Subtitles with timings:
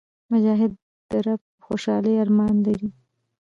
[0.31, 0.71] مجاهد
[1.09, 2.89] د رب د خوشحالۍ ارمان لري.